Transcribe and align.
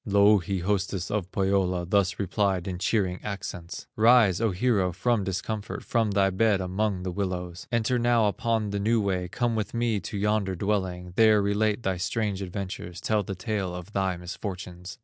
Louhi, 0.03 0.61
hostess 0.61 1.11
of 1.11 1.31
Pohyola, 1.31 1.85
Thus 1.85 2.17
replied 2.17 2.67
in 2.67 2.79
cheering 2.79 3.19
accents: 3.23 3.85
"Rise, 3.95 4.41
O 4.41 4.49
hero, 4.49 4.91
from 4.91 5.23
discomfort, 5.23 5.83
From 5.83 6.09
thy 6.09 6.31
bed 6.31 6.59
among 6.59 7.03
the 7.03 7.11
willows; 7.11 7.67
Enter 7.71 7.99
now 7.99 8.27
upon 8.27 8.71
the 8.71 8.79
new 8.79 8.99
way, 8.99 9.27
Come 9.27 9.53
with 9.55 9.75
me 9.75 9.99
to 9.99 10.17
yonder 10.17 10.55
dwelling, 10.55 11.13
There 11.17 11.39
relate 11.39 11.83
thy 11.83 11.97
strange 11.97 12.41
adventures, 12.41 12.99
Tell 12.99 13.21
the 13.21 13.35
tale 13.35 13.75
of 13.75 13.93
thy 13.93 14.17
misfortunes." 14.17 14.97